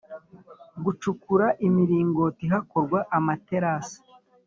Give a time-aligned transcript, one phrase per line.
[0.83, 3.99] Gucukura imiringoti hakorwa amaterasi